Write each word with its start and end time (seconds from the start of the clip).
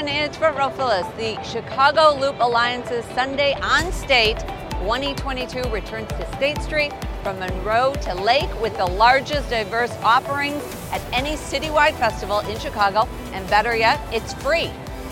everyone. 0.00 0.24
It's 0.24 0.40
Row 0.40 1.04
The 1.16 1.42
Chicago 1.42 2.18
Loop 2.18 2.38
Alliance's 2.40 3.04
Sunday 3.14 3.52
on 3.60 3.92
State 3.92 4.38
2022 4.80 5.68
returns 5.70 6.08
to 6.08 6.36
State 6.36 6.60
Street 6.62 6.92
from 7.22 7.38
Monroe 7.38 7.92
to 8.02 8.14
Lake 8.14 8.48
with 8.62 8.74
the 8.78 8.86
largest 8.86 9.50
diverse 9.50 9.92
offerings 10.02 10.62
at 10.90 11.02
any 11.12 11.32
citywide 11.32 11.94
festival 11.96 12.40
in 12.40 12.58
Chicago. 12.58 13.06
And 13.32 13.46
better 13.50 13.76
yet, 13.76 14.00
it's 14.10 14.32
free. 14.34 14.70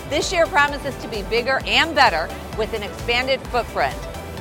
This 0.09 0.33
year 0.33 0.47
promises 0.47 0.95
to 1.03 1.07
be 1.07 1.21
bigger 1.23 1.59
and 1.67 1.93
better 1.93 2.27
with 2.57 2.73
an 2.73 2.81
expanded 2.81 3.41
footprint. 3.49 3.93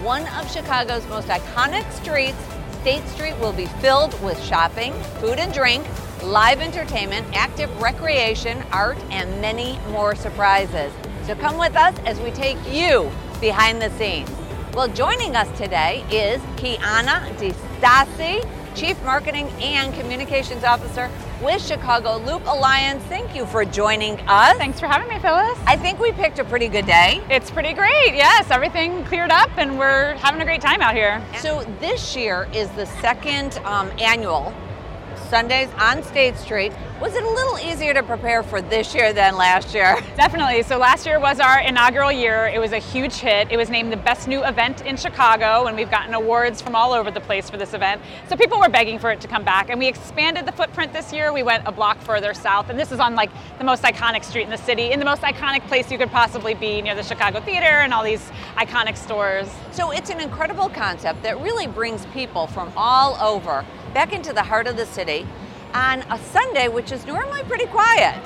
One 0.02 0.26
of 0.28 0.50
Chicago's 0.50 1.06
most 1.08 1.28
iconic 1.28 1.90
streets, 1.92 2.38
State 2.80 3.06
Street 3.08 3.36
will 3.38 3.52
be 3.52 3.66
filled 3.66 4.20
with 4.22 4.42
shopping, 4.42 4.92
food 5.20 5.38
and 5.38 5.52
drink, 5.52 5.84
live 6.22 6.61
entertainment, 6.61 7.26
active 7.34 7.70
recreation, 7.80 8.62
art, 8.70 8.98
and 9.11 9.40
many 9.40 9.79
more 9.90 10.14
surprises. 10.14 10.93
So 11.26 11.34
come 11.34 11.58
with 11.58 11.75
us 11.76 11.96
as 12.06 12.20
we 12.20 12.30
take 12.30 12.56
you 12.70 13.11
behind 13.40 13.82
the 13.82 13.90
scenes. 13.98 14.30
Well, 14.75 14.89
joining 14.89 15.34
us 15.34 15.48
today 15.58 16.04
is 16.11 16.40
Kiana 16.56 17.29
DeStasi, 17.36 18.48
Chief 18.76 19.03
Marketing 19.03 19.48
and 19.61 19.92
Communications 19.95 20.62
Officer 20.62 21.11
with 21.42 21.64
Chicago 21.64 22.16
Loop 22.16 22.42
Alliance. 22.46 23.02
Thank 23.04 23.34
you 23.34 23.46
for 23.46 23.64
joining 23.64 24.18
us. 24.28 24.56
Thanks 24.56 24.80
for 24.80 24.86
having 24.86 25.08
me, 25.08 25.18
Phyllis. 25.20 25.58
I 25.66 25.76
think 25.76 26.00
we 26.00 26.12
picked 26.12 26.38
a 26.38 26.44
pretty 26.44 26.68
good 26.68 26.86
day. 26.86 27.20
It's 27.30 27.50
pretty 27.50 27.72
great, 27.74 28.14
yes. 28.14 28.50
Everything 28.50 29.04
cleared 29.04 29.30
up 29.30 29.50
and 29.56 29.78
we're 29.78 30.14
having 30.14 30.40
a 30.40 30.44
great 30.44 30.61
time 30.61 30.80
out 30.80 30.94
here. 30.94 31.24
So, 31.38 31.62
this 31.80 32.16
year 32.16 32.48
is 32.52 32.69
the 32.70 32.86
second 32.86 33.58
um, 33.64 33.91
annual 33.98 34.52
Sundays 35.28 35.69
on 35.78 36.02
State 36.02 36.36
Street. 36.36 36.72
Was 37.00 37.14
it 37.14 37.22
a 37.22 37.30
little 37.30 37.61
easier 37.61 37.94
to 37.94 38.02
prepare 38.02 38.42
for 38.42 38.61
this 38.61 38.92
year 38.92 39.12
than 39.12 39.36
last 39.36 39.72
year? 39.72 40.00
Definitely. 40.16 40.64
So 40.64 40.78
last 40.78 41.06
year 41.06 41.20
was 41.20 41.39
our 41.39 41.61
inaugural 41.61 42.11
year. 42.11 42.48
It 42.48 42.59
was 42.59 42.73
a 42.73 42.81
huge 42.81 43.14
hit. 43.14 43.53
It 43.53 43.56
was 43.56 43.70
named 43.70 43.92
the 43.92 43.97
best 43.98 44.27
new 44.27 44.45
event 44.45 44.81
in 44.81 44.97
Chicago, 44.97 45.67
and 45.67 45.77
we've 45.77 45.92
gotten 45.92 46.12
awards 46.12 46.61
from 46.61 46.75
all 46.75 46.92
over 46.92 47.12
the 47.12 47.20
place 47.20 47.48
for 47.48 47.56
this 47.56 47.73
event. 47.73 48.03
So 48.28 48.34
people 48.34 48.58
were 48.58 48.69
begging 48.69 48.98
for 48.98 49.12
it 49.12 49.20
to 49.20 49.28
come 49.28 49.45
back, 49.45 49.70
and 49.70 49.78
we 49.78 49.86
expanded 49.86 50.45
the 50.45 50.50
footprint 50.50 50.92
this 50.92 51.12
year. 51.12 51.33
We 51.33 51.45
went 51.45 51.62
a 51.69 51.70
block 51.70 52.00
further 52.00 52.34
south, 52.34 52.69
and 52.69 52.77
this 52.77 52.91
is 52.91 52.98
on 52.98 53.14
like 53.14 53.30
the 53.58 53.64
most 53.64 53.84
iconic 53.84 54.25
street 54.25 54.42
in 54.42 54.51
the 54.51 54.58
city, 54.58 54.91
in 54.91 54.98
the 54.98 55.05
most 55.05 55.23
iconic 55.23 55.64
place 55.69 55.92
you 55.92 55.98
could 55.98 56.11
possibly 56.11 56.55
be 56.55 56.83
near 56.83 56.97
the 56.97 57.05
Chicago 57.05 57.41
Theater 57.41 57.64
and 57.64 57.95
all 57.95 58.03
these 58.03 58.33
iconic 58.56 58.97
stores. 58.97 59.48
So 59.70 59.92
it's 59.92 60.11
an 60.11 60.20
incredible 60.20 60.69
concept 60.69 61.23
that 61.23 61.41
really 61.41 61.69
brings 61.69 62.06
people 62.06 62.48
from 62.48 62.73
all 62.77 63.14
over 63.23 63.64
back 63.95 64.12
into 64.12 64.33
the 64.33 64.42
heart 64.42 64.67
of 64.67 64.77
the 64.77 64.84
city 64.84 65.28
on 65.74 66.00
a 66.11 66.19
Sunday, 66.19 66.69
which 66.69 66.92
is 66.92 67.06
normally 67.06 67.42
pretty 67.44 67.66
quiet. 67.66 68.20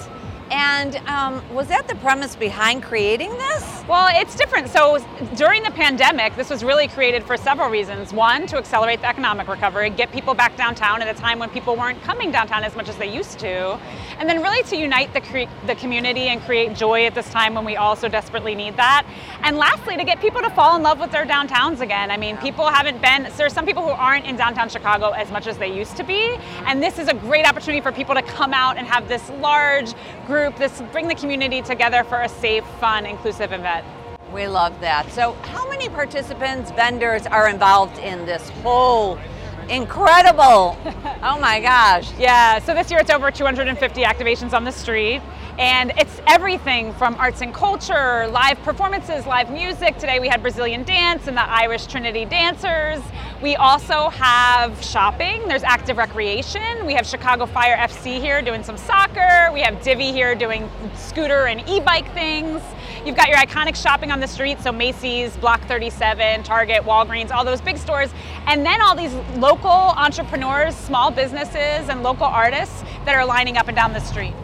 And 0.53 0.97
um, 1.08 1.42
was 1.55 1.69
that 1.69 1.89
the 1.89 1.95
premise 1.97 2.36
behind 2.36 2.83
creating 2.83 3.31
this? 3.31 3.83
Well, 3.89 4.11
it's 4.12 4.36
different. 4.36 4.69
So 4.69 4.98
during 5.34 5.62
the 5.62 5.70
pandemic, 5.70 6.36
this 6.36 6.50
was 6.50 6.62
really 6.62 6.89
created 6.89 7.25
for 7.25 7.39
several 7.39 7.70
reasons. 7.70 8.12
One, 8.12 8.47
to 8.48 8.59
accelerate 8.59 9.00
the 9.00 9.09
economic 9.09 9.48
recovery, 9.48 9.89
get 9.89 10.12
people 10.12 10.34
back 10.34 10.55
downtown 10.59 11.00
at 11.00 11.09
a 11.09 11.19
time 11.19 11.39
when 11.39 11.48
people 11.48 11.75
weren't 11.75 12.03
coming 12.03 12.31
downtown 12.31 12.64
as 12.64 12.77
much 12.77 12.91
as 12.91 12.98
they 12.98 13.11
used 13.11 13.39
to. 13.39 13.78
And 14.19 14.28
then 14.28 14.42
really 14.42 14.62
to 14.64 14.77
unite 14.77 15.14
the, 15.14 15.22
cre- 15.22 15.67
the 15.67 15.75
community 15.75 16.28
and 16.28 16.42
create 16.42 16.75
joy 16.75 17.06
at 17.06 17.14
this 17.14 17.31
time 17.31 17.55
when 17.55 17.64
we 17.64 17.77
all 17.77 17.97
so 17.97 18.09
desperately 18.09 18.55
need 18.55 18.77
that. 18.77 19.06
And 19.42 19.56
lastly, 19.56 19.97
to 19.97 20.05
get 20.05 20.20
people 20.20 20.42
to 20.42 20.50
fall 20.50 20.77
in 20.77 20.83
love 20.83 21.00
with 21.00 21.12
their 21.12 21.25
downtowns 21.25 21.81
again. 21.81 22.11
I 22.11 22.19
mean, 22.19 22.37
people 22.37 22.66
haven't 22.66 23.00
been, 23.00 23.25
so 23.31 23.39
there's 23.39 23.55
some 23.55 23.64
people 23.64 23.83
who 23.83 23.91
aren't 23.91 24.27
in 24.27 24.37
downtown 24.37 24.69
Chicago 24.69 25.12
as 25.12 25.31
much 25.31 25.47
as 25.47 25.56
they 25.56 25.75
used 25.75 25.97
to 25.97 26.05
be. 26.05 26.37
And 26.66 26.83
this 26.83 26.98
is 26.98 27.09
a 27.09 27.14
great 27.14 27.47
opportunity 27.47 27.81
for 27.81 27.91
people 27.91 28.14
to 28.14 28.22
come 28.22 28.53
out 28.53 28.77
and 28.77 28.87
have 28.87 29.09
this 29.09 29.31
large 29.41 29.94
group 30.27 30.41
group, 30.42 30.56
this 30.56 30.82
bring 30.90 31.06
the 31.06 31.14
community 31.14 31.62
together 31.62 32.02
for 32.02 32.22
a 32.22 32.28
safe, 32.28 32.64
fun, 32.80 33.06
inclusive 33.06 33.52
event. 33.52 33.86
We 34.32 34.48
love 34.48 34.80
that. 34.80 35.08
So, 35.12 35.34
how 35.42 35.68
many 35.68 35.88
participants, 35.88 36.72
vendors 36.72 37.26
are 37.26 37.48
involved 37.48 37.97
in 37.98 38.26
this 38.26 38.48
whole 38.64 39.20
incredible? 39.69 40.76
oh 41.22 41.38
my 41.38 41.60
gosh. 41.60 42.10
Yeah, 42.19 42.58
so 42.58 42.75
this 42.75 42.91
year 42.91 42.98
it's 42.98 43.10
over 43.10 43.31
250 43.31 44.02
activations 44.02 44.52
on 44.52 44.64
the 44.64 44.72
street. 44.72 45.22
And 45.58 45.92
it's 45.98 46.20
everything 46.26 46.94
from 46.94 47.14
arts 47.16 47.42
and 47.42 47.52
culture, 47.52 48.26
live 48.28 48.58
performances, 48.62 49.26
live 49.26 49.50
music. 49.50 49.98
Today 49.98 50.18
we 50.18 50.26
had 50.26 50.40
Brazilian 50.40 50.82
dance 50.82 51.28
and 51.28 51.36
the 51.36 51.42
Irish 51.42 51.86
Trinity 51.86 52.24
Dancers. 52.24 53.02
We 53.42 53.56
also 53.56 54.08
have 54.10 54.82
shopping, 54.82 55.46
there's 55.48 55.62
active 55.62 55.98
recreation. 55.98 56.86
We 56.86 56.94
have 56.94 57.06
Chicago 57.06 57.44
Fire 57.44 57.76
FC 57.76 58.18
here 58.18 58.40
doing 58.40 58.62
some 58.62 58.78
soccer. 58.78 59.50
We 59.52 59.60
have 59.60 59.82
Divvy 59.82 60.10
here 60.10 60.34
doing 60.34 60.70
scooter 60.94 61.46
and 61.46 61.69
e 61.69 61.80
bike 61.80 62.10
things. 62.14 62.62
You've 63.04 63.16
got 63.16 63.28
your 63.28 63.38
iconic 63.38 63.74
shopping 63.74 64.10
on 64.10 64.20
the 64.20 64.28
street, 64.28 64.60
so 64.60 64.72
Macy's, 64.72 65.36
Block 65.36 65.60
37, 65.62 66.44
Target, 66.44 66.82
Walgreens, 66.84 67.30
all 67.30 67.44
those 67.44 67.60
big 67.60 67.76
stores. 67.76 68.10
And 68.46 68.64
then 68.64 68.80
all 68.80 68.94
these 68.94 69.12
local 69.36 69.69
entrepreneurs, 69.69 70.76
small 70.76 71.10
businesses, 71.10 71.88
and 71.88 72.02
local 72.02 72.26
artists 72.26 72.84
that 73.04 73.16
are 73.16 73.26
lining 73.26 73.56
up 73.56 73.66
and 73.66 73.76
down 73.76 73.92
the 73.92 74.00
street. 74.00 74.34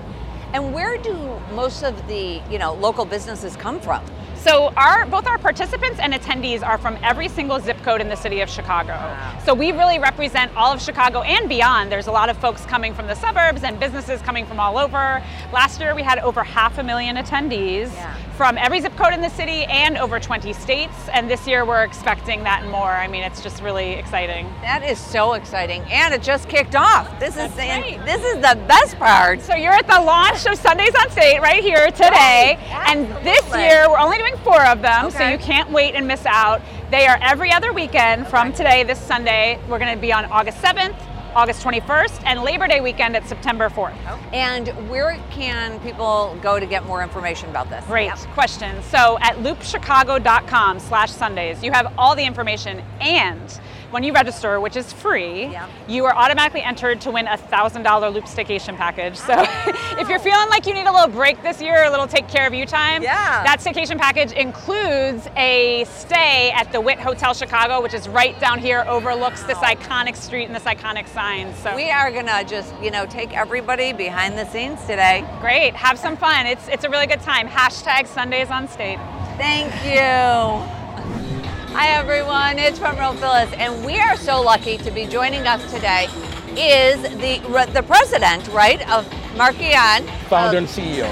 And 0.53 0.73
where 0.73 0.97
do 0.97 1.15
most 1.55 1.83
of 1.83 2.07
the, 2.09 2.41
you 2.51 2.59
know, 2.59 2.75
local 2.75 3.05
businesses 3.05 3.57
come 3.57 3.81
from? 3.81 4.05
So 4.37 4.73
our 4.77 5.05
both 5.05 5.27
our 5.27 5.37
participants 5.37 5.99
and 6.01 6.15
attendees 6.15 6.65
are 6.67 6.79
from 6.79 6.97
every 7.03 7.29
single 7.29 7.59
zip 7.59 7.77
code 7.83 8.01
in 8.01 8.09
the 8.09 8.17
city 8.17 8.41
of 8.41 8.49
Chicago. 8.49 8.93
Wow. 8.93 9.39
So 9.45 9.53
we 9.53 9.73
really 9.73 9.99
represent 9.99 10.57
all 10.57 10.73
of 10.73 10.81
Chicago 10.81 11.23
and 11.23 11.49
beyond. 11.49 11.91
There's 11.91 12.07
a 12.07 12.13
lot 12.13 12.29
of 12.29 12.39
folks 12.39 12.65
coming 12.65 12.95
from 12.95 13.09
the 13.09 13.15
suburbs 13.17 13.65
and 13.65 13.81
businesses 13.81 14.23
coming 14.23 14.47
from 14.47 14.61
all 14.61 14.79
over. 14.79 15.23
Last 15.53 15.81
year 15.81 15.95
we 15.95 16.03
had 16.03 16.21
over 16.21 16.45
half 16.45 16.79
a 16.79 16.85
million 16.85 17.17
attendees 17.17 17.93
yeah. 17.93 18.17
From 18.39 18.57
every 18.57 18.81
zip 18.81 18.95
code 18.95 19.13
in 19.13 19.21
the 19.21 19.29
city 19.31 19.65
and 19.65 19.99
over 19.99 20.21
20 20.21 20.53
states. 20.53 20.95
And 21.13 21.29
this 21.29 21.45
year 21.49 21.65
we're 21.65 21.83
expecting 21.83 22.45
that 22.45 22.63
and 22.63 22.71
more. 22.71 22.93
I 22.93 23.09
mean, 23.09 23.25
it's 23.25 23.43
just 23.43 23.61
really 23.61 23.95
exciting. 23.95 24.47
That 24.63 24.85
is 24.85 24.97
so 24.97 25.33
exciting, 25.33 25.83
and 25.91 26.15
it 26.15 26.23
just 26.23 26.49
kicked 26.49 26.77
off. 26.77 27.19
This 27.19 27.35
That's 27.35 27.53
is 27.55 27.59
right. 27.59 27.99
this 28.05 28.23
is 28.23 28.37
the 28.37 28.57
best 28.69 28.97
part. 28.97 29.43
So 29.43 29.57
you're 29.57 29.73
at 29.73 29.89
the 29.89 30.01
launch 30.01 30.47
of 30.47 30.57
Sundays 30.57 30.95
on 30.95 31.11
State 31.11 31.41
right 31.41 31.65
here 31.65 31.91
today, 31.91 32.57
right. 32.71 32.89
and 32.91 33.09
this 33.27 33.43
year 33.57 33.91
we're 33.91 33.99
only 33.99 34.19
doing 34.19 34.37
four 34.45 34.65
of 34.67 34.83
them, 34.83 35.07
okay. 35.07 35.19
so 35.19 35.29
you 35.29 35.39
can't 35.39 35.69
wait 35.73 35.97
and 35.97 36.07
miss 36.07 36.25
out. 36.25 36.63
They 36.93 37.09
are 37.09 37.19
every 37.21 37.53
other 37.53 37.73
weekend 37.73 38.29
from 38.29 38.53
today, 38.53 38.85
this 38.85 39.01
Sunday. 39.01 39.59
We're 39.69 39.81
going 39.81 39.95
to 39.95 40.01
be 40.01 40.13
on 40.13 40.27
August 40.27 40.59
7th, 40.59 40.97
August 41.39 41.65
21st, 41.65 42.23
and 42.27 42.43
Labor 42.43 42.67
Day 42.67 42.81
weekend 42.81 43.15
at 43.15 43.25
September 43.29 43.69
4th. 43.69 43.95
And 44.33 44.71
where 44.91 45.17
can 45.31 45.79
people 45.79 46.37
go 46.43 46.59
to 46.59 46.67
get 46.67 46.85
more 46.85 47.01
information 47.01 47.49
about 47.49 47.71
this? 47.71 47.85
Great 47.87 48.11
question. 48.35 48.83
So 48.83 49.19
at 49.21 49.37
loopchicago.com 49.37 50.81
slash 50.81 51.13
Sundays, 51.13 51.63
you 51.63 51.71
have 51.71 51.95
all 51.97 52.17
the 52.17 52.25
information 52.25 52.83
and 53.01 53.61
when 53.91 54.03
you 54.03 54.13
register, 54.13 54.61
which 54.61 54.77
is 54.77 54.93
free, 54.93 55.57
you 55.87 56.05
are 56.05 56.15
automatically 56.15 56.63
entered 56.63 57.01
to 57.03 57.11
win 57.11 57.27
a 57.27 57.37
$1,000 57.37 58.13
Loop 58.13 58.25
staycation 58.25 58.77
package. 58.77 59.17
So 59.17 59.35
oh. 59.37 59.97
if 59.99 60.09
you're 60.09 60.19
feeling 60.19 60.49
like 60.51 60.67
you 60.67 60.75
need 60.75 60.87
a 60.87 60.93
little 60.93 61.09
break 61.09 61.43
this 61.43 61.61
year, 61.61 61.85
a 61.85 61.91
little 61.91 62.07
take 62.07 62.29
care 62.29 62.47
of 62.47 62.53
you 62.53 62.67
time, 62.67 63.03
yeah. 63.03 63.43
that 63.45 63.61
staycation 63.61 63.99
package 63.99 64.33
includes 64.33 65.29
a 65.37 65.85
stay 65.89 66.51
at 66.55 66.71
the 66.73 66.81
Wit 66.81 66.99
Hotel 66.99 67.33
Chicago, 67.33 67.83
which 67.83 67.95
is 67.95 68.09
right 68.09 68.39
down 68.41 68.59
here, 68.59 68.85
overlooks 68.89 69.43
this 69.45 69.59
iconic 69.59 70.17
street 70.17 70.45
and 70.45 70.55
this 70.55 70.65
iconic 70.65 71.09
sign. 71.09 71.55
So 71.55 71.75
we 71.75 71.91
are 71.91 72.11
gonna 72.11 72.45
just, 72.45 72.75
you 72.83 72.91
know, 72.91 73.07
take 73.07 73.37
everybody 73.37 73.93
behind 73.93 74.37
the 74.37 74.45
scenes 74.47 74.81
today. 74.83 75.25
Great, 75.41 75.75
have 75.75 75.99
some 75.99 76.17
fun. 76.17 76.47
It's 76.47 76.69
it's 76.69 76.85
a 76.85 76.91
really 76.91 77.07
good 77.07 77.21
time. 77.21 77.49
Hashtag 77.49 78.07
Sundays 78.07 78.51
on 78.51 78.69
State. 78.69 78.99
Thank 79.39 79.73
you. 79.85 80.78
Hi 81.79 81.91
everyone, 81.91 82.59
it's 82.59 82.81
Front 82.81 82.99
Row 82.99 83.13
Phyllis, 83.13 83.53
and 83.53 83.87
we 83.87 84.01
are 84.01 84.17
so 84.17 84.43
lucky 84.43 84.79
to 84.79 84.91
be 84.91 85.07
joining 85.07 85.47
us 85.47 85.63
today 85.73 86.09
is 86.57 87.01
the 87.03 87.39
the 87.73 87.85
president, 87.85 88.49
right, 88.49 88.81
of 88.91 89.07
Markion, 89.37 90.05
founder 90.29 90.59
and 90.59 90.67
CEO, 90.67 91.09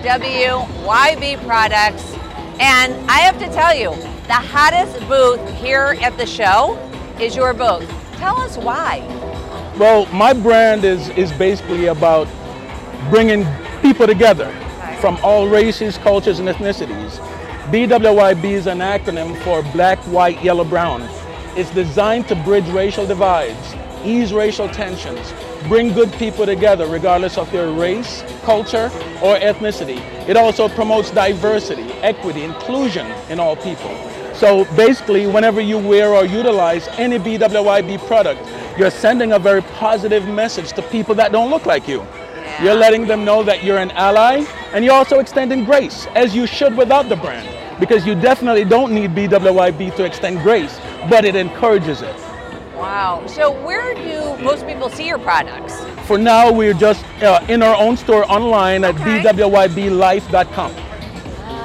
BWYB 0.00 1.46
Products, 1.46 2.14
and 2.58 2.94
I 3.10 3.18
have 3.18 3.38
to 3.40 3.48
tell 3.52 3.74
you, 3.74 3.90
the 4.26 4.32
hottest 4.32 5.06
booth 5.06 5.46
here 5.56 5.98
at 6.00 6.16
the 6.16 6.24
show 6.24 6.78
is 7.20 7.36
your 7.36 7.52
booth. 7.52 7.86
Tell 8.12 8.40
us 8.40 8.56
why. 8.56 9.00
Well, 9.78 10.06
my 10.14 10.32
brand 10.32 10.82
is 10.82 11.10
is 11.10 11.30
basically 11.32 11.88
about 11.88 12.26
bringing 13.10 13.46
people 13.82 14.06
together 14.06 14.50
from 14.98 15.18
all 15.22 15.46
races, 15.46 15.98
cultures, 15.98 16.38
and 16.38 16.48
ethnicities 16.48 17.20
BWYB 17.70 18.44
is 18.46 18.66
an 18.66 18.80
acronym 18.80 19.40
for 19.44 19.62
Black, 19.70 20.00
White, 20.08 20.42
Yellow, 20.42 20.64
Brown. 20.64 21.02
It's 21.56 21.70
designed 21.70 22.26
to 22.26 22.34
bridge 22.34 22.66
racial 22.70 23.06
divides, 23.06 23.76
ease 24.04 24.32
racial 24.32 24.68
tensions, 24.68 25.32
bring 25.68 25.92
good 25.92 26.12
people 26.14 26.44
together 26.46 26.88
regardless 26.88 27.38
of 27.38 27.48
their 27.52 27.70
race, 27.70 28.24
culture, 28.42 28.86
or 29.22 29.36
ethnicity. 29.36 29.98
It 30.28 30.36
also 30.36 30.68
promotes 30.68 31.12
diversity, 31.12 31.92
equity, 32.02 32.42
inclusion 32.42 33.06
in 33.30 33.38
all 33.38 33.54
people. 33.54 33.96
So 34.34 34.64
basically, 34.74 35.28
whenever 35.28 35.60
you 35.60 35.78
wear 35.78 36.12
or 36.12 36.24
utilize 36.24 36.88
any 36.98 37.20
BWYB 37.20 38.04
product, 38.08 38.40
you're 38.76 38.90
sending 38.90 39.30
a 39.30 39.38
very 39.38 39.62
positive 39.62 40.26
message 40.26 40.72
to 40.72 40.82
people 40.82 41.14
that 41.14 41.30
don't 41.30 41.50
look 41.50 41.66
like 41.66 41.86
you. 41.86 42.04
You're 42.60 42.74
letting 42.74 43.06
them 43.06 43.24
know 43.24 43.44
that 43.44 43.62
you're 43.62 43.78
an 43.78 43.92
ally, 43.92 44.44
and 44.72 44.84
you're 44.84 44.94
also 44.94 45.20
extending 45.20 45.64
grace, 45.64 46.08
as 46.16 46.34
you 46.34 46.48
should 46.48 46.76
without 46.76 47.08
the 47.08 47.16
brand, 47.16 47.59
because 47.80 48.06
you 48.06 48.14
definitely 48.14 48.64
don't 48.64 48.92
need 48.92 49.10
BWYB 49.14 49.96
to 49.96 50.04
extend 50.04 50.42
grace, 50.42 50.78
but 51.08 51.24
it 51.24 51.34
encourages 51.34 52.02
it. 52.02 52.14
Wow. 52.76 53.24
So 53.26 53.50
where 53.64 53.94
do 53.94 54.42
most 54.42 54.66
people 54.66 54.88
see 54.88 55.06
your 55.06 55.18
products? 55.18 55.82
For 56.06 56.16
now, 56.18 56.50
we're 56.52 56.72
just 56.74 57.04
uh, 57.22 57.44
in 57.48 57.62
our 57.62 57.74
own 57.76 57.96
store 57.96 58.30
online 58.30 58.84
at 58.84 58.94
Okay. 58.94 59.20
bwyblife.com. 59.22 60.74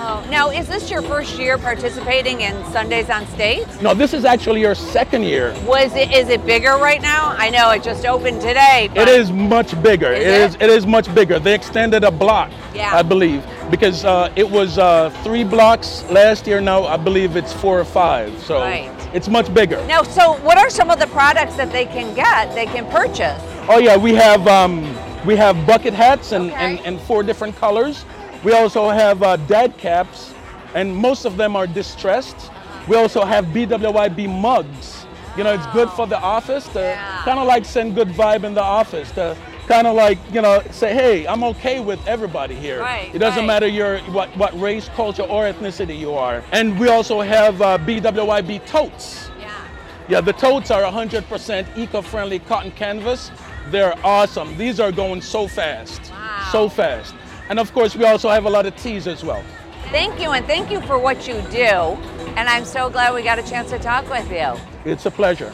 Oh, 0.07 0.27
now 0.29 0.49
is 0.51 0.67
this 0.67 0.91
your 0.91 1.01
first 1.01 1.39
year 1.39 1.57
participating 1.57 2.41
in 2.41 2.53
Sundays 2.71 3.09
on 3.09 3.25
State? 3.27 3.65
No, 3.81 3.93
this 3.95 4.13
is 4.13 4.23
actually 4.23 4.61
your 4.61 4.75
second 4.75 5.23
year. 5.23 5.55
Was 5.65 5.95
it 5.95 6.11
is 6.11 6.29
it 6.29 6.45
bigger 6.45 6.73
right 6.77 7.01
now? 7.01 7.33
I 7.37 7.49
know 7.49 7.71
it 7.71 7.81
just 7.81 8.05
opened 8.05 8.39
today. 8.41 8.89
It 8.93 9.07
is 9.07 9.31
much 9.31 9.81
bigger. 9.81 10.11
Is 10.11 10.21
it 10.23 10.27
it? 10.27 10.41
is. 10.41 10.55
It 10.55 10.69
is 10.69 10.85
much 10.85 11.13
bigger. 11.15 11.39
They 11.39 11.55
extended 11.55 12.03
a 12.03 12.11
block, 12.11 12.51
Yeah. 12.75 12.95
I 12.95 13.01
believe, 13.01 13.43
because 13.69 14.05
uh, 14.05 14.31
it 14.35 14.49
was 14.49 14.77
uh, 14.77 15.09
three 15.23 15.43
blocks 15.43 16.03
last 16.09 16.47
year. 16.47 16.61
Now 16.61 16.83
I 16.85 16.97
believe 16.97 17.35
it's 17.35 17.53
four 17.53 17.79
or 17.79 17.85
five. 17.85 18.37
So 18.43 18.59
Right. 18.61 18.91
it's 19.13 19.27
much 19.27 19.53
bigger. 19.53 19.83
Now, 19.87 20.03
so 20.03 20.33
what 20.43 20.57
are 20.57 20.69
some 20.69 20.89
of 20.91 20.99
the 20.99 21.07
products 21.07 21.55
that 21.55 21.71
they 21.71 21.85
can 21.85 22.13
get? 22.15 22.53
They 22.53 22.65
can 22.65 22.85
purchase. 22.91 23.41
Oh 23.67 23.79
yeah, 23.79 23.97
we 23.97 24.13
have 24.13 24.47
um, 24.47 24.83
we 25.25 25.35
have 25.35 25.65
bucket 25.65 25.93
hats 25.93 26.31
and, 26.31 26.51
Okay. 26.51 26.77
and, 26.77 26.79
and 26.85 27.01
four 27.01 27.23
different 27.23 27.55
colors. 27.55 28.05
We 28.43 28.53
also 28.53 28.89
have 28.89 29.23
uh, 29.23 29.37
dad 29.37 29.77
caps, 29.77 30.33
and 30.75 30.95
most 30.95 31.25
of 31.25 31.35
them 31.35 31.55
are 31.55 31.65
distressed. 31.65 32.51
We 32.87 32.95
also 32.95 33.25
have 33.25 33.45
BWYB 33.45 34.29
mugs. 34.29 35.07
You 35.35 35.43
know, 35.43 35.53
it's 35.53 35.65
good 35.73 35.89
for 35.89 36.05
the 36.07 36.19
office 36.19 36.67
to 36.69 36.79
Yeah. 36.79 37.21
kind 37.25 37.39
of 37.39 37.47
like 37.47 37.65
send 37.65 37.95
good 37.95 38.09
vibe 38.09 38.43
in 38.43 38.53
the 38.53 38.61
office 38.61 39.09
to 39.13 39.35
kind 39.67 39.87
of 39.87 39.95
like 39.95 40.17
you 40.31 40.41
know 40.41 40.63
say, 40.71 40.93
hey, 40.93 41.27
I'm 41.27 41.43
okay 41.43 41.79
with 41.79 42.05
everybody 42.07 42.55
here. 42.55 42.79
Right, 42.81 43.13
it 43.13 43.19
doesn't 43.19 43.39
right. 43.39 43.47
matter 43.47 43.67
your 43.67 43.99
what 44.11 44.35
what 44.37 44.59
race, 44.59 44.89
culture, 44.89 45.23
or 45.23 45.43
ethnicity 45.43 45.97
you 45.97 46.13
are. 46.13 46.43
And 46.51 46.79
we 46.79 46.89
also 46.89 47.21
have 47.21 47.61
uh, 47.61 47.77
BWYB 47.79 48.65
totes. 48.65 49.29
Yeah. 49.39 49.67
Yeah, 50.07 50.21
the 50.21 50.33
totes 50.33 50.69
are 50.69 50.83
100% 50.83 51.77
eco-friendly 51.77 52.39
cotton 52.39 52.71
canvas. 52.71 53.31
They're 53.71 53.95
awesome. 54.05 54.55
These 54.55 54.79
are 54.79 54.91
going 54.91 55.21
so 55.21 55.47
fast, 55.47 56.11
Wow. 56.11 56.49
so 56.51 56.69
fast. 56.69 57.15
And 57.49 57.59
of 57.59 57.73
course, 57.73 57.95
we 57.95 58.05
also 58.05 58.29
have 58.29 58.45
a 58.45 58.49
lot 58.49 58.67
of 58.67 58.75
teas 58.75 59.07
as 59.07 59.23
well. 59.23 59.43
Thank 59.89 60.19
you, 60.19 60.31
and 60.31 60.45
thank 60.45 60.71
you 60.71 60.81
for 60.81 60.99
what 60.99 61.27
you 61.27 61.41
do. 61.49 61.97
And 62.37 62.49
I'm 62.49 62.65
so 62.65 62.89
glad 62.89 63.13
we 63.13 63.23
got 63.23 63.39
a 63.39 63.43
chance 63.43 63.69
to 63.71 63.79
talk 63.79 64.07
with 64.09 64.29
you. 64.31 64.53
It's 64.83 65.05
a 65.05 65.11
pleasure. 65.11 65.53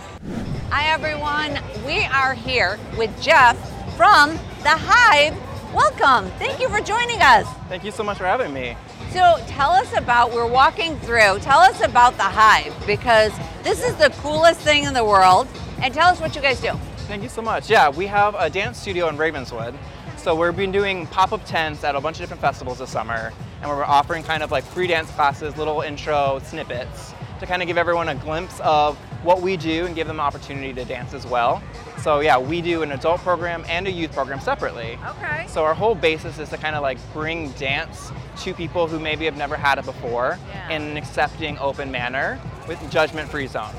Hi, 0.69 0.91
everyone. 0.91 1.59
We 1.85 2.05
are 2.05 2.33
here 2.33 2.79
with 2.97 3.11
Jeff 3.21 3.57
from 4.01 4.31
The 4.63 4.75
Hive. 4.75 5.38
Welcome. 5.75 6.31
Thank 6.39 6.59
you 6.59 6.69
for 6.69 6.81
joining 6.81 7.21
us. 7.21 7.45
Thank 7.69 7.83
you 7.83 7.92
so 7.92 8.01
much 8.01 8.18
for 8.18 8.24
having 8.24 8.51
me. 8.51 8.75
So, 9.12 9.38
tell 9.45 9.69
us 9.69 9.95
about, 9.95 10.33
we're 10.33 10.48
walking 10.48 10.98
through, 11.01 11.38
tell 11.42 11.59
us 11.59 11.83
about 11.83 12.18
The 12.18 12.24
Hive 12.24 12.74
because 12.88 13.31
this 13.62 13.83
is 13.83 13.94
the 13.98 14.09
coolest 14.18 14.62
thing 14.62 14.86
in 14.86 14.95
the 14.95 15.06
world. 15.06 15.48
And 15.83 15.94
tell 15.94 16.07
us 16.07 16.19
what 16.19 16.36
you 16.36 16.42
guys 16.42 16.59
do. 16.59 16.71
Thank 17.06 17.21
you 17.21 17.30
so 17.30 17.44
much. 17.44 17.69
Yeah, 17.69 17.89
we 17.89 18.07
have 18.07 18.33
a 18.39 18.50
dance 18.50 18.80
studio 18.80 19.07
in 19.07 19.18
Ravenswood. 19.18 19.77
So 20.18 20.33
we've 20.33 20.57
been 20.57 20.71
doing 20.71 21.06
pop-up 21.06 21.45
tents 21.45 21.83
at 21.83 21.95
a 21.95 22.01
bunch 22.01 22.15
of 22.15 22.21
different 22.21 22.42
festivals 22.42 22.80
this 22.80 22.89
summer, 22.89 23.31
and 23.62 23.69
we're 23.69 23.83
offering 23.83 24.24
kind 24.24 24.42
of 24.42 24.50
like 24.50 24.63
free 24.63 24.88
dance 24.88 25.12
classes, 25.12 25.57
little 25.57 25.81
intro 25.81 26.42
snippets 26.45 27.13
to 27.39 27.45
kind 27.45 27.62
of 27.62 27.68
give 27.68 27.77
everyone 27.77 28.09
a 28.09 28.15
glimpse 28.15 28.59
of 28.62 28.98
what 29.24 29.42
we 29.42 29.57
do 29.57 29.86
and 29.86 29.95
give 29.95 30.07
them 30.07 30.15
an 30.15 30.25
opportunity 30.25 30.74
to 30.74 30.86
dance 30.86 31.13
as 31.13 31.27
well. 31.27 31.62
So 32.01 32.19
yeah, 32.19 32.38
we 32.39 32.62
do 32.62 32.81
an 32.81 32.92
adult 32.94 33.21
program 33.21 33.63
and 33.69 33.88
a 33.88 33.92
youth 33.92 34.12
program 34.13 34.39
separately. 34.39 34.98
Okay. 35.06 35.45
So 35.48 35.63
our 35.63 35.75
whole 35.75 35.94
basis 35.94 36.39
is 36.39 36.50
to 36.50 36.57
kind 36.57 36.75
of 36.75 36.81
like 36.81 36.98
bring 37.13 37.51
dance 37.51 38.12
to 38.42 38.53
people 38.56 38.88
who 38.88 39.00
maybe 39.00 39.25
have 39.25 39.38
never 39.38 39.56
had 39.56 39.77
it 39.77 39.86
before 39.86 40.39
Yeah. 40.50 40.69
in 40.75 40.81
an 40.81 40.98
accepting, 40.98 41.59
open 41.59 41.92
manner 41.92 42.39
with 42.68 42.80
judgment-free 42.89 43.48
zone. 43.48 43.74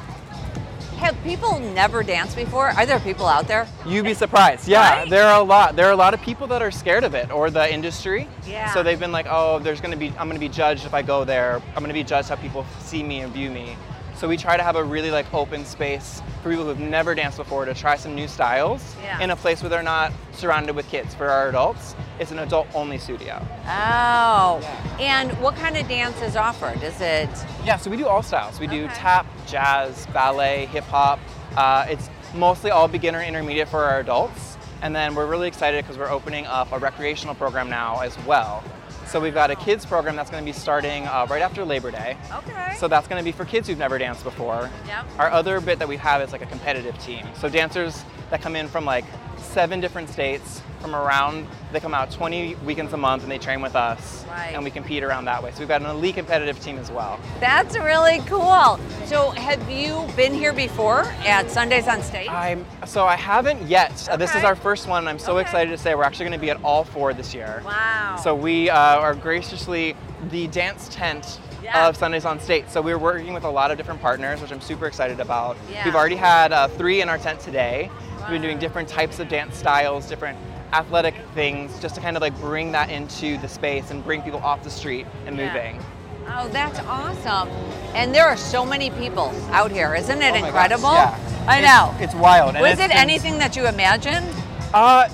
Have 0.99 1.21
people 1.25 1.59
never 1.59 2.05
danced 2.05 2.37
before? 2.37 2.69
Are 2.69 2.87
there 2.87 3.01
people 3.01 3.27
out 3.27 3.49
there? 3.49 3.67
You'd 3.85 4.05
be 4.05 4.15
surprised. 4.15 4.69
Yeah, 4.69 4.99
Right? 5.01 5.11
there 5.11 5.25
are 5.27 5.41
a 5.41 5.43
lot. 5.43 5.75
There 5.75 5.89
are 5.89 5.93
a 5.93 5.97
lot 5.97 6.15
of 6.15 6.23
people 6.23 6.47
that 6.47 6.63
are 6.63 6.71
scared 6.71 7.03
of 7.03 7.15
it 7.17 7.33
or 7.33 7.51
the 7.51 7.73
industry. 7.73 8.29
Yeah. 8.47 8.73
So 8.73 8.85
they've 8.85 9.01
been 9.01 9.11
like, 9.11 9.27
oh, 9.29 9.59
there's 9.59 9.81
going 9.81 9.91
to 9.91 9.97
be, 9.97 10.11
I'm 10.11 10.29
going 10.29 10.35
to 10.35 10.39
be 10.39 10.49
judged 10.49 10.87
if 10.87 10.95
I 10.95 11.03
go 11.03 11.25
there. 11.25 11.57
I'm 11.75 11.83
going 11.83 11.89
to 11.89 11.93
be 11.93 12.05
judged 12.05 12.29
how 12.29 12.37
people 12.37 12.65
see 12.79 13.03
me 13.03 13.19
and 13.23 13.33
view 13.33 13.51
me. 13.51 13.77
So 14.23 14.29
we 14.29 14.37
try 14.37 14.57
to 14.57 14.63
have 14.63 14.77
a 14.77 14.85
really 14.85 15.11
like 15.11 15.35
open 15.35 15.65
space 15.65 16.23
for 16.45 16.51
people 16.51 16.65
who've 16.65 16.79
never 16.79 17.13
danced 17.13 17.39
before 17.39 17.65
to 17.65 17.75
try 17.75 17.97
some 17.97 18.15
new 18.15 18.29
styles 18.29 18.95
Yeah. 19.03 19.19
in 19.19 19.31
a 19.31 19.35
place 19.35 19.61
where 19.61 19.69
they're 19.69 19.83
not 19.83 20.13
surrounded 20.31 20.77
with 20.77 20.89
kids. 20.89 21.13
For 21.13 21.29
our 21.29 21.49
adults, 21.49 21.97
it's 22.21 22.31
an 22.31 22.39
adult-only 22.39 22.99
studio. 22.99 23.45
Oh. 23.67 24.61
And 25.01 25.33
what 25.41 25.57
kind 25.57 25.77
of 25.77 25.89
dance 25.89 26.23
is 26.23 26.37
offered? 26.37 26.85
Is 26.85 27.01
it 27.01 27.31
Yeah, 27.65 27.79
so 27.79 27.91
we 27.91 27.97
do 27.97 28.07
all 28.07 28.23
styles. 28.23 28.61
We 28.61 28.69
do 28.69 28.87
tap, 28.95 29.27
jazz, 29.49 30.07
ballet, 30.13 30.67
hip 30.67 30.85
hop. 30.85 31.19
Uh, 31.57 31.87
it's 31.89 32.09
mostly 32.33 32.71
all 32.71 32.87
beginner 32.87 33.23
intermediate 33.23 33.67
for 33.67 33.83
our 33.83 33.99
adults. 33.99 34.57
And 34.83 34.95
then 34.95 35.17
we're 35.17 35.27
really 35.27 35.49
excited 35.49 35.83
because 35.85 35.99
we're 35.99 36.13
opening 36.13 36.47
up 36.47 36.71
a 36.71 36.79
recreational 36.79 37.35
program 37.35 37.69
now 37.69 37.99
as 38.03 38.17
well. 38.25 38.63
So 39.13 39.21
we've 39.21 39.35
got 39.35 39.51
a 39.51 39.57
kids 39.57 39.85
program 39.85 40.17
that's 40.17 40.31
going 40.31 40.43
to 40.43 40.45
be 40.47 40.59
starting 40.59 41.07
uh, 41.07 41.27
right 41.29 41.43
after 41.43 41.67
Labor 41.67 41.91
Day. 41.91 42.17
Okay. 42.33 42.75
So 42.79 42.89
that's 42.89 43.07
going 43.07 43.21
to 43.21 43.25
be 43.25 43.31
for 43.31 43.45
kids 43.45 43.69
who've 43.69 43.77
never 43.77 43.99
danced 43.99 44.25
before. 44.25 44.71
Yep. 44.87 45.07
Our 45.19 45.31
other 45.31 45.61
bit 45.61 45.79
that 45.81 45.87
we 45.87 45.99
have 45.99 46.23
is 46.23 46.33
like 46.33 46.41
a 46.41 46.47
competitive 46.47 46.99
team. 46.99 47.27
So 47.35 47.51
dancers 47.51 48.05
that 48.31 48.41
come 48.41 48.57
in 48.57 48.69
from 48.69 48.87
like 48.87 49.05
seven 49.43 49.81
different 49.81 50.09
states 50.09 50.63
from 50.81 50.95
around, 50.97 51.47
they 51.73 51.79
come 51.79 51.95
out 51.95 52.11
20 52.11 52.57
weekends 52.57 52.93
a 52.93 52.97
month 52.97 53.23
and 53.23 53.31
they 53.31 53.39
train 53.39 53.61
with 53.63 53.77
us. 53.77 54.25
Right. 54.29 54.53
And 54.55 54.65
we 54.65 54.71
compete 54.71 55.05
around 55.05 55.27
that 55.27 55.43
way. 55.43 55.53
So 55.53 55.61
we've 55.61 55.69
got 55.69 55.81
an 55.81 55.87
elite 55.89 56.17
competitive 56.17 56.59
team 56.61 56.77
as 56.79 56.91
well. 56.91 57.21
That's 57.39 57.77
really 57.79 58.19
cool. 58.27 58.81
So, 59.07 59.31
have 59.31 59.71
you 59.71 60.09
been 60.17 60.35
here 60.35 60.53
before 60.53 61.03
at 61.25 61.51
Sundays 61.51 61.87
on 61.87 62.03
State? 62.03 62.29
I'm 62.31 62.65
so 62.87 63.07
I 63.07 63.15
haven't 63.17 63.63
yet. 63.69 64.09
Uh, 64.11 64.17
this 64.17 64.35
is 64.35 64.43
our 64.43 64.57
first 64.57 64.89
one. 64.89 65.01
and 65.05 65.09
I'm 65.09 65.19
so 65.21 65.33
Okay. 65.33 65.43
excited 65.43 65.71
to 65.71 65.79
say 65.79 65.95
we're 65.95 66.03
actually 66.05 66.25
going 66.27 66.39
to 66.39 66.45
be 66.45 66.51
at 66.51 66.59
all 66.65 66.83
four 66.85 67.15
this 67.15 67.33
year. 67.35 67.63
wow. 67.65 68.17
So 68.23 68.35
we 68.35 68.69
uh, 68.71 68.77
are 68.77 69.15
graciously 69.15 69.95
the 70.31 70.47
dance 70.49 70.89
tent 70.91 71.39
Yeah. 71.63 71.89
of 71.89 71.97
Sundays 71.97 72.25
on 72.25 72.41
State. 72.41 72.71
So 72.71 72.83
we're 72.83 72.99
working 72.99 73.35
with 73.35 73.45
a 73.45 73.51
lot 73.51 73.71
of 73.71 73.77
different 73.77 74.01
partners, 74.03 74.41
which 74.41 74.51
I'm 74.51 74.61
super 74.61 74.87
excited 74.87 75.21
about. 75.21 75.57
Yeah. 75.71 75.85
We've 75.85 75.95
already 75.95 76.17
had 76.17 76.53
uh, 76.53 76.67
three 76.69 77.03
in 77.03 77.09
our 77.09 77.19
tent 77.19 77.39
today. 77.39 77.89
We've 78.23 78.31
been 78.31 78.43
doing 78.43 78.59
different 78.59 78.89
types 78.89 79.19
of 79.19 79.29
dance 79.29 79.57
styles, 79.57 80.07
different 80.07 80.39
athletic 80.73 81.15
things, 81.35 81.79
just 81.81 81.95
to 81.97 82.01
kind 82.01 82.17
of 82.17 82.23
like 82.23 82.39
bring 82.41 82.73
that 82.73 82.91
into 82.91 83.37
the 83.39 83.49
space 83.49 83.91
and 83.91 84.03
bring 84.05 84.23
people 84.23 84.41
off 84.41 84.63
the 84.63 84.71
street 84.71 85.07
and 85.27 85.37
Yeah. 85.37 85.47
moving. 85.53 85.85
Oh, 86.29 86.49
that's 86.49 86.79
awesome. 86.89 87.49
And 87.95 88.15
there 88.15 88.25
are 88.27 88.37
so 88.37 88.65
many 88.65 88.91
people 88.91 89.35
out 89.51 89.71
here. 89.73 89.95
Isn't 89.95 90.23
it 90.23 90.31
Oh 90.31 90.39
gosh, 90.39 90.47
incredible? 90.47 90.93
yeah. 90.93 91.19
I 91.49 91.61
know. 91.61 91.95
It's 91.99 92.15
wild. 92.15 92.55
and 92.55 92.63
Was 92.63 92.75
it 92.79 92.89
been- 92.89 92.91
anything 92.93 93.39
that 93.39 93.57
you 93.57 93.67
imagined? 93.67 94.27
Uh, 94.73 95.09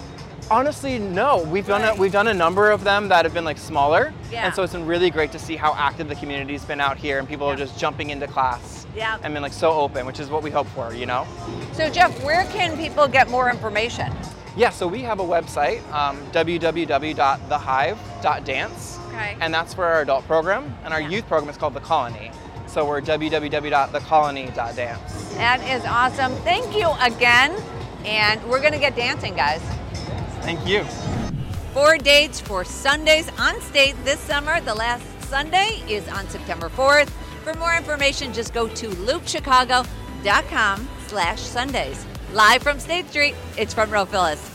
honestly, 0.50 0.98
no. 0.98 1.42
We've 1.44 1.66
done 1.66 1.82
a, 1.82 1.94
we've 1.98 2.12
done 2.12 2.28
a 2.28 2.34
number 2.34 2.70
of 2.70 2.84
them 2.84 3.08
that 3.08 3.24
have 3.24 3.32
been 3.34 3.44
like 3.44 3.58
smaller, 3.58 4.12
Yeah. 4.30 4.46
and 4.46 4.54
so 4.54 4.62
it's 4.62 4.72
been 4.72 4.86
really 4.86 5.10
great 5.10 5.32
to 5.32 5.38
see 5.38 5.56
how 5.56 5.74
active 5.74 6.08
the 6.08 6.14
community's 6.14 6.64
been 6.64 6.80
out 6.80 6.96
here, 6.96 7.18
and 7.18 7.28
people 7.28 7.46
are 7.46 7.56
just 7.56 7.78
jumping 7.78 8.08
into 8.10 8.26
class. 8.26 8.86
Yeah. 8.96 9.18
And 9.22 9.34
been 9.34 9.42
like 9.42 9.52
so 9.52 9.70
open, 9.72 10.06
which 10.06 10.18
is 10.20 10.30
what 10.30 10.42
we 10.42 10.50
hope 10.50 10.66
for, 10.68 10.94
you 10.94 11.04
know. 11.06 11.26
So, 11.72 11.88
Jeff, 11.90 12.22
where 12.24 12.44
can 12.46 12.76
people 12.76 13.06
get 13.08 13.28
more 13.30 13.50
information? 13.50 14.12
Yeah. 14.56 14.70
So 14.70 14.86
we 14.88 15.02
have 15.02 15.20
a 15.20 15.24
website, 15.24 15.82
um, 15.92 16.18
www.thehive.dance, 16.32 18.98
Okay. 19.08 19.36
and 19.40 19.52
that's 19.54 19.74
for 19.74 19.84
our 19.84 20.00
adult 20.00 20.26
program, 20.26 20.74
and 20.84 20.92
our 20.94 21.00
Yeah. 21.00 21.08
youth 21.08 21.26
program 21.28 21.50
is 21.50 21.56
called 21.56 21.74
the 21.74 21.80
Colony. 21.80 22.30
So 22.66 22.84
we're 22.84 23.00
www.thecolony.dance. 23.00 25.34
That 25.34 25.60
is 25.62 25.84
awesome. 25.86 26.34
Thank 26.42 26.76
you 26.76 26.90
again. 27.00 27.54
And 28.04 28.42
we're 28.44 28.60
going 28.60 28.72
to 28.74 28.78
get 28.78 28.94
dancing, 28.94 29.34
guys. 29.34 29.62
Thank 30.48 30.66
you. 30.66 30.82
Four 31.74 31.98
dates 31.98 32.40
for 32.40 32.64
Sundays 32.64 33.28
on 33.38 33.60
State 33.60 33.94
this 34.06 34.18
summer. 34.20 34.62
The 34.62 34.74
last 34.74 35.04
Sunday 35.24 35.82
is 35.86 36.08
on 36.08 36.26
September 36.30 36.70
4th. 36.70 37.10
For 37.44 37.52
more 37.58 37.76
information, 37.76 38.32
just 38.32 38.54
go 38.54 38.66
to 38.66 38.88
loopchicago.com 38.88 40.88
slash 41.06 41.40
Sundays. 41.42 42.06
Live 42.32 42.62
from 42.62 42.80
State 42.80 43.10
Street, 43.10 43.34
it's 43.58 43.74
Front 43.74 43.90
Row 43.90 44.06
Phyllis. 44.06 44.47